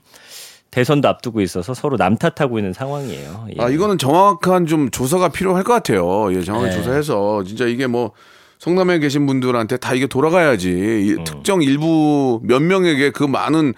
[0.72, 3.48] 대선도 앞두고 있어서 서로 남 탓하고 있는 상황이에요.
[3.58, 3.64] 예.
[3.64, 6.34] 아 이거는 정확한 좀 조사가 필요할 것 같아요.
[6.34, 6.74] 예, 정확히 네.
[6.74, 8.12] 조사해서 진짜 이게 뭐
[8.60, 11.24] 성남에 계신 분들한테 다 이게 돌아가야지 이 음.
[11.24, 13.74] 특정 일부 몇 명에게 그 많은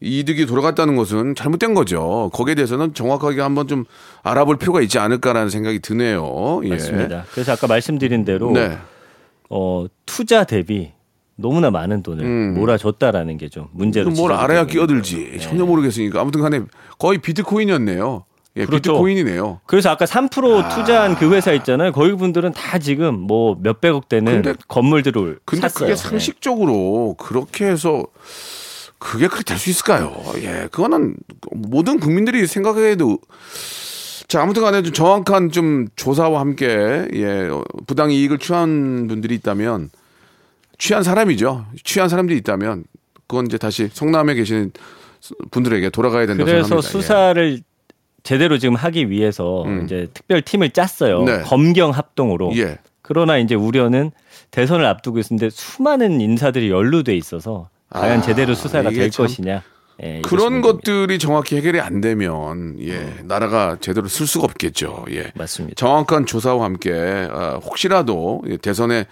[0.00, 2.30] 이득이 돌아갔다는 것은 잘못된 거죠.
[2.34, 3.84] 거기에 대해서는 정확하게 한번 좀
[4.22, 6.60] 알아볼 필요가 있지 않을까라는 생각이 드네요.
[6.64, 6.68] 예.
[6.68, 7.24] 맞습니다.
[7.32, 8.76] 그래서 아까 말씀드린 대로 네.
[9.48, 10.92] 어, 투자 대비
[11.36, 12.54] 너무나 많은 돈을 음.
[12.54, 15.38] 몰아줬다라는 게 좀 문제로 뭘 알아야 끼어들지 거예요.
[15.40, 15.64] 전혀 네.
[15.64, 16.60] 모르겠으니까 아무튼 간에
[16.98, 18.24] 거의 비트코인이었네요.
[18.56, 18.92] 예, 그렇죠.
[18.92, 19.60] 비트코인이네요.
[19.66, 21.92] 그래서 아까 3% 투자한 그 회사 있잖아요.
[21.92, 25.88] 거기 분들은 다 지금 뭐 몇백억 되는 근데- 건물들을 근데 샀어요.
[25.88, 25.96] 그게 네.
[25.96, 28.06] 상식적으로 그렇게 해서
[28.98, 30.16] 그게 그렇게 될 수 있을까요?
[30.38, 31.16] 예, 그거는
[31.52, 33.18] 모든 국민들이 생각해도
[34.26, 39.90] 자 아무튼 간에 좀 정확한 좀 조사와 함께 예 어, 부당 이익을 취한 분들이 있다면
[40.78, 41.66] 취한 사람이죠.
[41.84, 42.84] 취한 사람들이 있다면
[43.26, 44.72] 그건 이제 다시 성남에 계시는
[45.50, 46.88] 분들에게 돌아가야 된다고 그래서 생각합니다.
[46.88, 46.92] 예.
[46.92, 47.60] 수사를
[48.22, 49.84] 제대로 지금 하기 위해서 음.
[49.84, 51.24] 이제 특별 팀을 짰어요.
[51.24, 51.40] 네.
[51.42, 52.52] 검경 합동으로.
[52.56, 52.60] 예.
[52.60, 52.78] 예.
[53.02, 54.10] 그러나 이제 우려는
[54.50, 59.62] 대선을 앞두고 있는데 수많은 인사들이 연루돼 있어서 과연 아, 제대로 수사가 될참 것이냐.
[60.02, 60.60] 예, 그런.
[60.60, 65.06] 것들이 정확히 해결이 안 되면 예 나라가 제대로 쓸 수가 없겠죠.
[65.10, 65.32] 예.
[65.34, 65.74] 맞습니다.
[65.76, 66.92] 정확한 조사와 함께
[67.30, 69.06] 아, 혹시라도 예, 대선에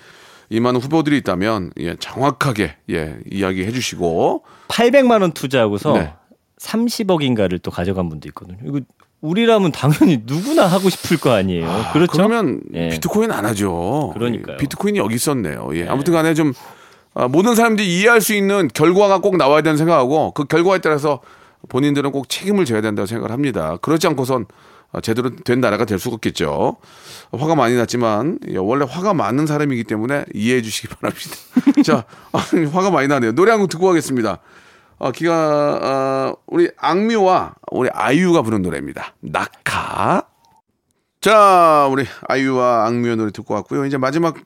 [0.51, 6.13] 임하는 후보들이 있다면 예, 정확하게 예, 이야기해 주시고 800만 원 투자하고서 네.
[6.61, 8.59] 30억인가를 또 가져간 분도 있거든요.
[8.65, 8.81] 이거
[9.21, 11.67] 우리라면 당연히 누구나 하고 싶을 거 아니에요.
[11.93, 12.13] 그렇죠?
[12.13, 12.91] 그러면 예.
[12.91, 14.11] 비트코인 안 하죠.
[14.15, 14.57] 그러니까요.
[14.57, 14.63] 네.
[14.63, 15.71] 비트코인이 여기 있었네요.
[15.75, 15.89] 예.
[15.89, 16.53] 아무튼간에 좀
[17.15, 21.21] 아, 모든 사람들이 이해할 수 있는 결과가 꼭 나와야 된다는 생각하고 그 결과에 따라서
[21.69, 23.79] 본인들은 꼭 책임을 져야 된다고 생각을 합니다.
[23.81, 24.47] 그렇지 않고선 아,
[25.01, 26.77] 제대로 된 나라가 될 수가 없겠죠.
[27.33, 31.31] 화가 많이 났지만 예, 원래 화가 많은 사람이기 때문에 이해해 주시기 바랍니다.
[31.85, 32.39] 자, 아,
[32.73, 33.33] 화가 많이 나네요.
[33.33, 34.39] 노래 한 곡 듣고 가겠습니다.
[34.99, 39.15] 어, 기가 어, 우리 악뮤와 우리 아이유가 부른 노래입니다.
[39.21, 40.23] 낙하.
[41.21, 43.87] 자, 우리 아이유와 악뮤의 노래 듣고 왔고요.
[43.87, 44.41] 이제 마지막 어,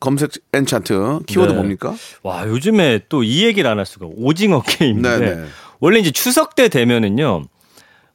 [0.00, 1.56] 검색 엔차트 키워드 네.
[1.56, 1.94] 뭡니까?
[2.22, 5.46] 와 요즘에 또 이 얘기를 안 할 수가 없- 오징어 게임인데 네네.
[5.80, 7.44] 원래 이제 추석 때 되면은요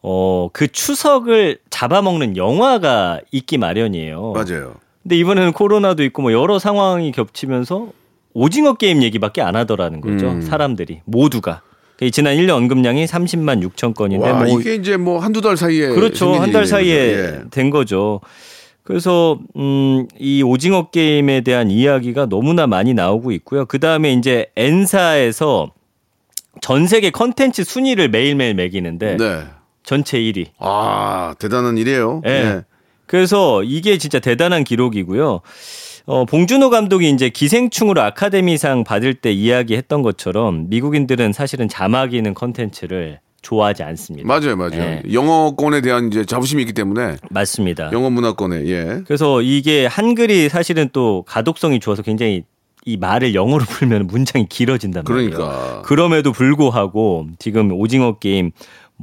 [0.03, 4.33] 어 그 추석을 잡아먹는 영화가 있기 마련이에요.
[4.33, 4.75] 맞아요.
[5.01, 7.87] 근데 이번에는 코로나도 있고 뭐 여러 상황이 겹치면서
[8.33, 10.29] 오징어 게임 얘기밖에 안 하더라는 거죠.
[10.29, 10.41] 음.
[10.41, 11.61] 사람들이 모두가.
[11.97, 15.89] 그 지난 1년 언급량이 30만 6천 건인데 와, 뭐 이게 이제 뭐 한두 달 사이에
[15.89, 16.33] 그렇죠.
[16.33, 16.65] 한 달.
[16.65, 17.41] 사이에 예.
[17.51, 18.19] 된 거죠.
[18.83, 23.65] 그래서 음, 이 오징어 게임에 대한 이야기가 너무나 많이 나오고 있고요.
[23.65, 25.71] 그 다음에 이제 엔사에서
[26.61, 29.41] 전 세계 컨텐츠 순위를 매일매일 매기는데 네.
[29.83, 30.47] 전체 1위.
[30.59, 32.21] 아, 대단한 일이에요.
[32.25, 32.29] 예.
[32.31, 32.61] 예.
[33.05, 35.41] 그래서 이게 진짜 대단한 기록이고요.
[36.05, 43.19] 어, 봉준호 감독이 이제 기생충으로 아카데미상 받을 때 이야기했던 것처럼 미국인들은 사실은 자막 있는 컨텐츠를
[43.41, 44.27] 좋아하지 않습니다.
[44.27, 44.81] 맞아요, 맞아요.
[44.81, 45.03] 예.
[45.11, 47.91] 영어권에 대한 이제 자부심이 있기 때문에 맞습니다.
[47.91, 49.01] 영어 문화권에 예.
[49.05, 52.43] 그래서 이게 한글이 사실은 또 가독성이 좋아서 굉장히
[52.85, 55.29] 이 말을 영어로 풀면 문장이 길어진단 말이에요.
[55.29, 58.51] 그러니까 그럼에도 불구하고 지금 오징어 게임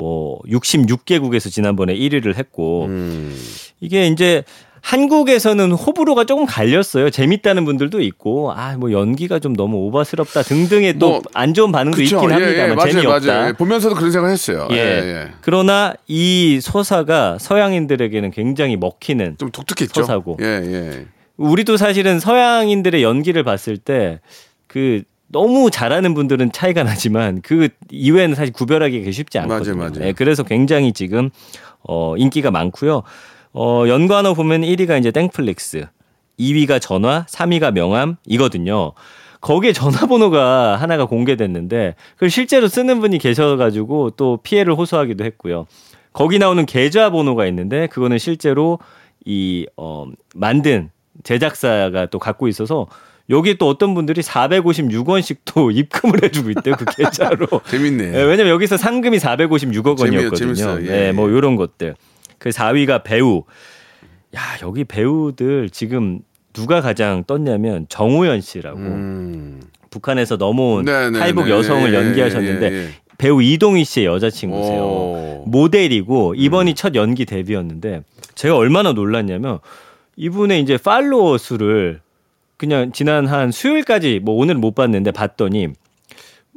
[0.00, 3.36] 뭐 66개국에서 지난번에 1위를 했고 음.
[3.80, 4.42] 이게 이제
[4.82, 7.10] 한국에서는 호불호가 조금 갈렸어요.
[7.10, 11.98] 재밌다는 분들도 있고, 아, 뭐 연기가 좀 너무 오바스럽다 등등의 또 뭐, 안 좋은 반응도
[11.98, 12.16] 그쵸.
[12.16, 13.26] 있긴 예, 합니다만 예, 맞아요, 재미없다.
[13.32, 13.48] 맞아요.
[13.48, 14.68] 예, 보면서도 그런 생각 했어요.
[14.70, 14.76] 예.
[14.76, 14.80] 예.
[14.80, 15.28] 예.
[15.42, 20.00] 그러나 이 서사가 서양인들에게는 굉장히 먹히는 좀 독특했죠.
[20.00, 20.38] 서사고.
[20.40, 21.06] 예, 예.
[21.36, 24.20] 우리도 사실은 서양인들의 연기를 봤을 때
[24.70, 29.76] 그 너무 잘하는 분들은 차이가 나지만 그 이외에는 사실 구별하기가 쉽지 않거든요.
[29.76, 30.04] 맞아요, 맞아요.
[30.06, 31.30] 네, 그래서 굉장히 지금
[31.82, 33.02] 어 인기가 많고요.
[33.52, 35.86] 어 연관어 보면 1위가 이제 땡플릭스,
[36.38, 38.92] 2위가 전화, 3위가 명함 이거든요.
[39.40, 45.66] 거기에 전화번호가 하나가 공개됐는데 그걸 실제로 쓰는 분이 계셔가지고 또 피해를 호소하기도 했고요.
[46.12, 48.78] 거기 나오는 계좌번호가 있는데 그거는 실제로
[49.24, 50.90] 이 어, 만든
[51.22, 52.86] 제작사가 또 갖고 있어서
[53.30, 57.46] 여기 또 어떤 분들이 456원씩 또 입금을 해주고 있대요 그 계좌로.
[57.68, 58.12] 재밌네.
[58.14, 60.82] 예, 왜냐면 여기서 상금이 456억 재미요, 원이었거든요.
[60.82, 61.36] 예, 네, 뭐 예.
[61.36, 61.94] 이런 것들.
[62.38, 63.44] 그 4위가 배우.
[64.34, 66.20] 야 여기 배우들 지금
[66.52, 69.60] 누가 가장 떴냐면 정우현 씨라고 음.
[69.90, 72.88] 북한에서 넘어온 네, 네, 탈북 네, 여성을 예, 연기하셨는데 예, 예.
[73.18, 74.82] 배우 이동희 씨의 여자친구세요.
[74.82, 75.44] 오.
[75.46, 76.34] 모델이고 음.
[76.36, 78.02] 이번이 첫 연기 데뷔였는데
[78.34, 79.58] 제가 얼마나 놀랐냐면
[80.16, 82.00] 이분의 이제 팔로워 수를
[82.60, 85.68] 그냥 지난 한 수요일까지 뭐 오늘 못 봤는데 봤더니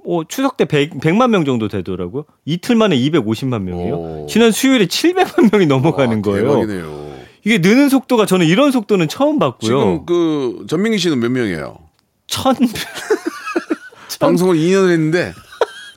[0.05, 2.25] 어, 추석 때 100, 100만 명 정도 되더라고요.
[2.43, 3.93] 이틀 만에 250만 명이요.
[3.95, 4.27] 오.
[4.29, 6.49] 지난 수요일에 700만 명이 넘어가는 와, 거예요.
[6.49, 7.13] 대박이네요.
[7.45, 9.61] 이게 느는 속도가 저는 이런 속도는 처음 봤고요.
[9.65, 11.77] 지금 그 전민기 씨는 몇 명이에요?
[12.27, 12.53] 천
[14.19, 15.33] 방송을 2년을 했는데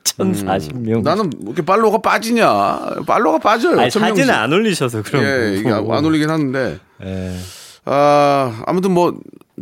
[0.05, 1.03] 1040명.
[1.03, 3.03] 나는 뭐 이렇게 팔로워가 빠지냐?
[3.09, 3.81] 팔로워가 빠져요.
[3.81, 4.31] 아니, 사진을 씩.
[4.31, 5.69] 안 올리셔서 그런 예, 이게.
[5.69, 7.37] 안 올리긴 하는데 예.
[7.87, 9.13] 아 아무튼 뭐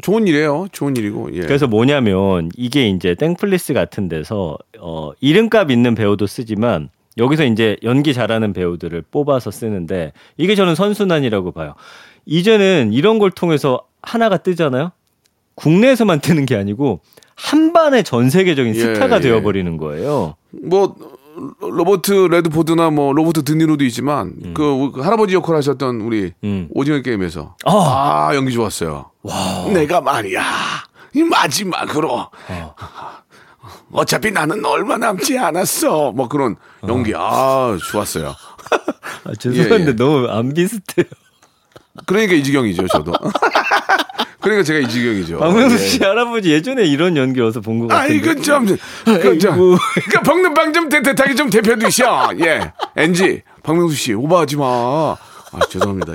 [0.03, 0.67] 좋은 일이에요.
[0.73, 1.35] 좋은 일이고.
[1.35, 1.41] 예.
[1.41, 8.13] 그래서 뭐냐면 이게 이제 땡플리스 같은 데서 어 이름값 있는 배우도 쓰지만 여기서 이제 연기
[8.13, 11.75] 잘하는 배우들을 뽑아서 쓰는데 이게 저는 선순환이라고 봐요.
[12.27, 14.91] 이제는 이런 걸 통해서 하나가 뜨잖아요.
[15.55, 17.01] 국내에서만 뜨는 게 아니고
[17.37, 19.21] 한 반에 전 세계적인 예, 스타가 예.
[19.21, 20.35] 되어버리는 거예요.
[20.51, 20.97] 뭐
[21.61, 26.69] 로버트 레드포드나 뭐 로버트 드니로도 있지만 그 할아버지 역할 하셨던 우리 음.
[26.71, 28.29] 오징어 게임에서 아.
[28.31, 29.14] 아 연기 좋았어요.
[29.73, 30.43] 내가 말이야
[31.15, 32.29] 이 마지막으로
[33.93, 36.13] 어차피 나는 얼마 남지 않았어.
[36.13, 36.57] 뭐 그런
[36.87, 38.35] 연기 아 좋았어요.
[39.25, 39.93] 아, 죄송한데 예, 예.
[39.97, 41.07] 너무 안 비슷해요.
[42.07, 43.13] 그러니까 이지경이죠 저도.
[44.41, 45.39] 그러니까 제가 이지경이죠.
[45.39, 45.79] 박명수 예.
[45.79, 48.17] 씨 할아버지 예전에 이런 연기 어서 본것 아, 같은데.
[48.17, 49.57] 이건 좀, 그, 좀,
[49.95, 52.07] 그니까, 먹는 빵좀 대대하게 좀 대표주시오.
[52.45, 52.73] 예.
[52.97, 54.67] NG, 박명수 씨, 오버하지 마.
[54.67, 56.13] 아, 죄송합니다.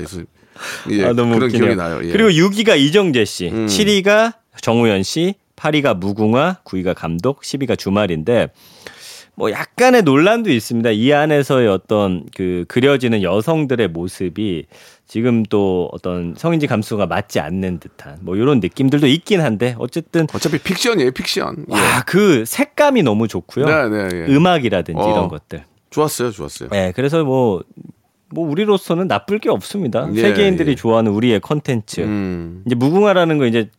[0.92, 1.76] 예, 아, 너무 그런 웃기네요.
[1.76, 2.00] 기억이 나요.
[2.04, 2.08] 예.
[2.08, 2.12] 음.
[2.12, 8.50] 그리고 6위가 이정재 씨, 7위가 정우현 씨, 8위가 무궁화, 9위가 감독, 10위가 주말인데
[9.36, 10.92] 뭐 약간의 논란도 있습니다.
[10.92, 14.66] 이 안에서의 어떤 그 그려지는 여성들의 모습이
[15.08, 20.58] 지금 또 어떤 성인지 감수가 맞지 않는 듯한 뭐 이런 느낌들도 있긴 한데 어쨌든 어차피
[20.60, 21.66] 픽션이에요, 픽션.
[21.70, 21.74] 예.
[21.74, 23.66] 와그 색감이 너무 좋고요.
[23.66, 24.34] 네, 네, 예.
[24.34, 25.10] 음악이라든지 어.
[25.10, 25.64] 이런 것들.
[25.90, 26.70] 좋았어요, 좋았어요.
[26.70, 27.64] 네, 그래서 뭐,
[28.32, 30.08] 뭐 우리로서는 나쁠 게 없습니다.
[30.14, 30.76] 예, 세계인들이 예.
[30.76, 32.02] 좋아하는 우리의 컨텐츠.
[32.02, 32.64] 음.
[32.66, 33.70] 이제 무궁화라는 거 이제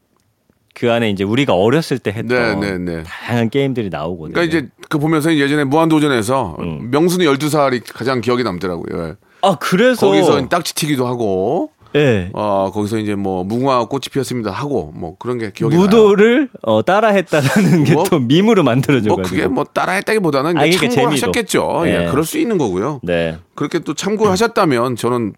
[0.74, 3.02] 그 안에 이제 우리가 어렸을 때 했던 네, 네, 네.
[3.02, 4.34] 다양한 게임들이 나오거든요.
[4.34, 6.90] 그러니까 이제 그 보면서 예전에 무한도전에서 음.
[6.90, 9.08] 명순이 12살이 가장 기억에 남더라고요.
[9.08, 9.14] 예.
[9.42, 12.30] 아 그래서 거기서 딱지 튀기도 하고, 예.
[12.34, 15.84] 어, 거기서 이제 뭐 무궁화 꽃이 피었습니다 하고, 뭐 그런 게 기억이 나요.
[15.86, 19.34] 무도를 어, 따라했다라는 게 뭐- 또 밈으로 만들어져 뭐 가지고.
[19.36, 21.80] 그게 뭐 따라했다기보다는 아, 참고하셨겠죠.
[21.84, 21.88] 재미로.
[21.88, 22.10] 예, 예.
[22.10, 23.00] 그럴 수 있는 거고요.
[23.02, 23.38] 네.
[23.54, 25.32] 그렇게 또 참고하셨다면 저는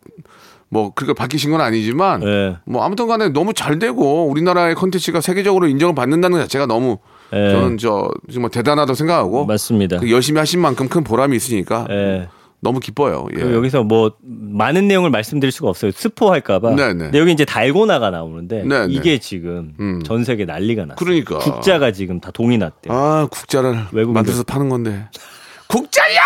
[0.68, 2.56] 뭐 그렇게 바뀌신 건 아니지만 예.
[2.64, 6.98] 뭐 아무튼 간에 너무 잘 되고 우리나라의 컨텐츠가 세계적으로 인정을 받는다는 것 자체가 너무
[7.34, 7.50] 예.
[7.50, 9.98] 저는 저 정말 대단하다고 생각하고 맞습니다.
[9.98, 12.28] 그 열심히 하신 만큼 큰 보람이 있으니까 예.
[12.62, 13.26] 너무 기뻐요.
[13.36, 13.40] 예.
[13.40, 15.90] 여기서 뭐 많은 내용을 말씀드릴 수가 없어요.
[15.90, 16.76] 스포할까봐.
[16.76, 16.94] 네네.
[16.94, 18.86] 근데 여기 이제 달고나가 나오는데 네네.
[18.94, 20.00] 이게 지금 음.
[20.04, 20.96] 전 세계 난리가 났어요.
[20.96, 21.38] 그러니까.
[21.38, 22.94] 국자가 지금 다 동이 났대요.
[22.96, 23.76] 아 국자를.
[23.92, 25.08] 만들어서 파는 건데
[25.68, 26.20] 국자야!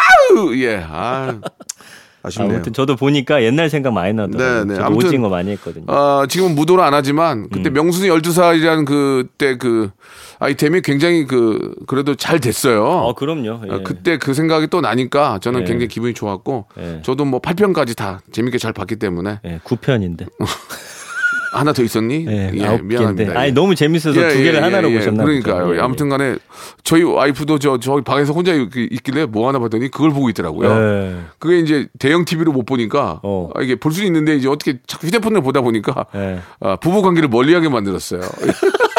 [0.56, 0.84] 예.
[0.86, 1.40] 아
[2.26, 2.54] 아쉽네요.
[2.54, 4.64] 아무튼 저도 보니까 옛날 생각 많이 나더라고요.
[4.64, 4.74] 네네.
[4.74, 5.84] 저도 아무튼 오징어 많이 했거든요.
[5.88, 9.90] 어, 지금은 무도를 안 하지만 그때 명순이 12살이라는 그때 그
[10.38, 12.84] 아이템이 굉장히 그 그래도 잘 됐어요.
[12.84, 13.60] 어, 그럼요.
[13.66, 13.72] 예.
[13.72, 15.64] 어, 그때 그 생각이 또 나니까 저는 예.
[15.64, 17.02] 굉장히 기분이 좋았고 예.
[17.02, 20.26] 저도 뭐 8편까지 다 재밌게 잘 봤기 때문에 예, 9편인데.
[21.52, 22.26] 하나 더 있었니?
[22.28, 23.32] 예, 예, 아홉 미안합니다.
[23.32, 23.36] 예.
[23.36, 24.98] 아니 너무 재밌어서 예, 두 개를 예, 하나로 예, 예.
[24.98, 25.62] 보셨나 그러니까요.
[25.64, 25.74] 보죠.
[25.74, 25.82] 예, 예.
[25.82, 26.36] 아무튼 간에
[26.84, 30.68] 저희 와이프도 저, 저 방에서 혼자 있- 있길래 뭐 하나 봤더니 그걸 보고 있더라고요.
[30.70, 31.16] 예.
[31.38, 33.50] 그게 이제 대형 TV로 못 보니까 어.
[33.54, 36.38] 아, 이게 볼 수 있는데 이제 어떻게 자꾸 휴대폰을 보다 보니까 예.
[36.60, 38.20] 아, 부부 관계를 멀리하게 만들었어요.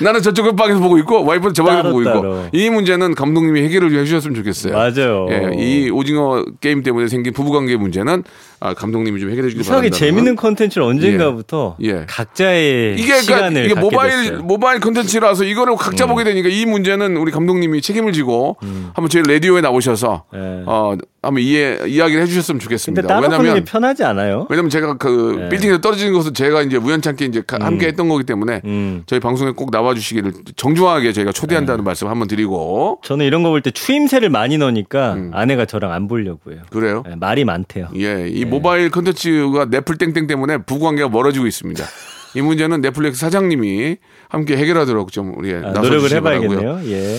[0.00, 2.44] 나는 저쪽 방에서 보고 있고 와이프는 저 방에서 보고 있고 따로.
[2.52, 4.72] 이 문제는 감독님이 해결을 해주셨으면 좋겠어요.
[4.74, 5.26] 맞아요.
[5.30, 8.24] 예, 이 오징어 게임 때문에 생긴 부부 관계 문제는
[8.60, 9.96] 아, 감독님이 좀 해결해 주길 이상하게 바란다.
[9.98, 12.04] 재밌는 컨텐츠를 언젠가부터 예.
[12.08, 14.38] 각자의 이게 그러니까 시간을 이게 모바일 됐어요.
[14.40, 14.46] 음.
[14.46, 18.56] 모바일 컨텐츠라서 이거를 각자 보게 되니까 이 문제는 우리 감독님이 책임을 지고
[18.94, 20.62] 한번 저희 라디오에 나오셔서 예.
[20.66, 20.96] 어,
[21.28, 23.06] 한번 이해 이야기를 해주셨으면 근데 좋겠습니다.
[23.08, 24.46] 따로 하는 게 왜냐면 편하지 않아요?
[24.50, 25.48] 왜냐면 제가 그 네.
[25.48, 29.02] 빌딩에서 떨어지는 것은 제가 이제 우연찮게 이제 가- 함께 했던 거기 때문에 음.
[29.06, 33.70] 저희 방송에 꼭 나와주시기를 정중하게 저희가 초대한다는 말씀 한번 드리고 저는 이런 거 볼 때
[33.70, 35.30] 추임새를 많이 넣으니까 음.
[35.32, 36.60] 아내가 저랑 안 보려고 해요.
[36.70, 37.02] 그래요.
[37.08, 37.88] 네, 말이 많대요.
[37.96, 41.84] 예, 이 모바일 컨텐츠가 넷플 땡땡 때문에 부관계가 멀어지고 있습니다.
[42.34, 43.96] 이 문제는 넷플릭스 사장님이
[44.28, 46.10] 함께 해결하도록 좀 우리 아, 나서 노력을.
[46.10, 46.80] 해봐야겠네요.
[46.84, 47.18] 예.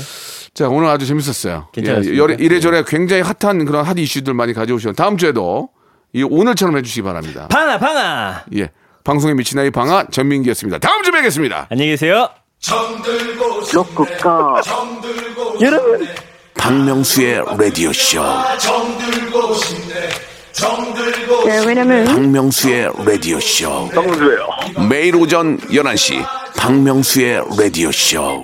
[0.60, 1.70] 자, 오늘 아주 재밌었어요.
[1.72, 2.22] 괜찮았습니까?
[2.22, 5.70] 예, 이래- 이래저래 굉장히 핫한 그런 핫 이슈들 많이 가져오시고 다음 주에도
[6.12, 7.48] 이 오늘처럼 해주시기 바랍니다.
[7.50, 8.44] 방아 방아.
[8.58, 8.70] 예,
[9.06, 10.80] 방송에 미친 아이 방아 전민기였습니다.
[10.80, 11.68] 다음 주에 뵙겠습니다.
[11.72, 12.28] 안녕히 계세요.
[13.74, 14.62] 로쿠꺼.
[15.62, 16.06] 여러분.
[16.58, 18.22] 박명수의 라디오 쇼.
[21.46, 23.90] 네, 왜냐면 박명수의 라디오 쇼.
[23.94, 24.50] 정수예요.
[24.90, 26.22] 매일 오전 11시
[26.58, 28.44] 박명수의 라디오 쇼.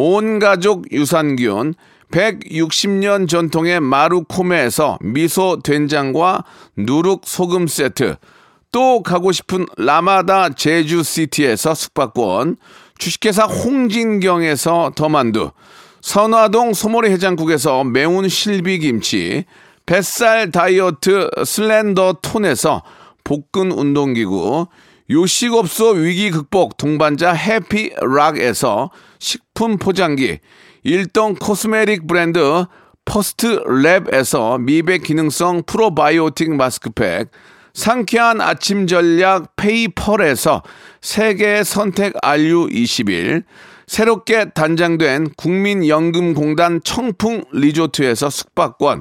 [0.00, 1.74] 온 가족 유산균
[2.12, 6.44] 160년 전통의 마루코메에서 미소 된장과
[6.76, 8.14] 누룩 소금 세트
[8.70, 12.58] 또 가고 싶은 라마다 제주시티에서 숙박권
[12.98, 15.50] 주식회사 홍진경에서 더만두
[16.00, 19.46] 선화동 소머리 해장국에서 매운 실비김치
[19.84, 22.84] 뱃살 다이어트 슬렌더 톤에서
[23.24, 24.68] 복근 운동기구
[25.10, 30.38] 요식업소 위기 극복 동반자 해피락에서 식품 포장기
[30.82, 32.66] 일동 코스메틱 브랜드
[33.06, 37.30] 퍼스트 랩에서 미백 기능성 프로바이오틱 마스크팩
[37.72, 40.62] 상쾌한 아침 전략 페이펄에서
[41.00, 43.44] 세계 선택 RU21
[43.86, 49.00] 새롭게 단장된 국민연금공단 청풍 리조트에서 숙박권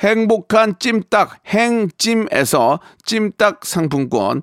[0.00, 4.42] 행복한 찜닭 행찜에서 찜닭 상품권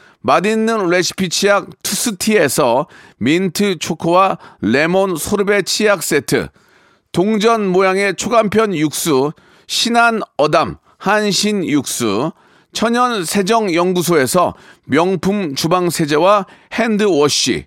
[0.21, 6.47] 맛있는 레시피 치약 투스티에서 민트 초코와 레몬 소르베 치약 세트
[7.11, 9.33] 동전 모양의 초간편 육수
[9.67, 12.31] 신한 어담 한신 육수
[12.71, 14.53] 천연 세정 연구소에서
[14.85, 17.65] 명품 주방 세제와 핸드워시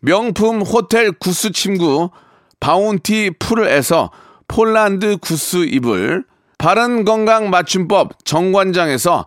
[0.00, 2.10] 명품 호텔 구스 침구
[2.58, 4.10] 바운티 풀에서
[4.48, 6.24] 폴란드 구스 이불
[6.58, 9.26] 바른 건강 맞춤법 정관장에서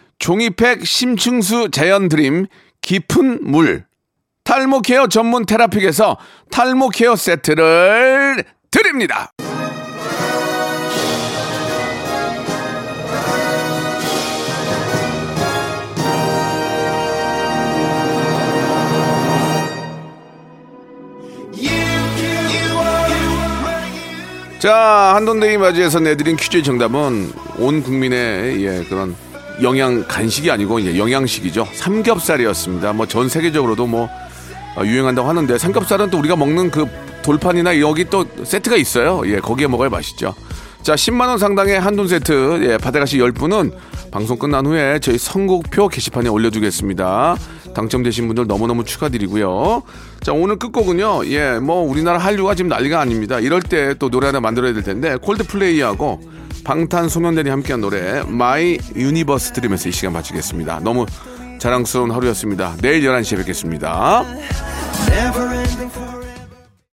[0.21, 2.45] 종이팩 심층수 자연 드림
[2.81, 3.85] 깊은 물
[4.43, 6.17] 탈모 케어 전문 테라픽에서
[6.51, 9.31] 탈모 케어 세트를 드립니다.
[24.59, 29.15] 자, 한돈데이 맞이해서 내드린 퀴즈의 정답은 온 국민의 예, 그런
[29.61, 31.67] 영양 간식이 아니고 이제 영양식이죠.
[31.73, 32.93] 삼겹살이었습니다.
[32.93, 34.09] 뭐 전 세계적으로도 뭐
[34.75, 36.85] 어, 유행한다고 하는데 삼겹살은 또 우리가 먹는 그
[37.23, 39.21] 돌판이나 여기 또 세트가 있어요.
[39.25, 40.33] 예, 거기에 먹어야 맛있죠.
[40.81, 43.71] 자, 10만 원 상당의 한돈 세트 예, 받아가실 10분은
[44.11, 47.35] 방송 끝난 후에 저희 선곡표 게시판에 올려두겠습니다.
[47.75, 49.83] 당첨되신 분들 너무너무 축하드리고요.
[50.21, 51.27] 자, 오늘 끝곡은요.
[51.27, 53.39] 예, 뭐 우리나라 한류가 지금 난리가 아닙니다.
[53.39, 56.21] 이럴 때 또 노래 하나 만들어야 될 텐데 콜드플레이하고
[56.63, 60.79] 방탄소년단이 함께한 노래 My Universe 들으면서 이 시간 마치겠습니다.
[60.81, 61.05] 너무
[61.59, 62.75] 자랑스러운 하루였습니다.
[62.81, 64.23] 내일 11시에 뵙겠습니다.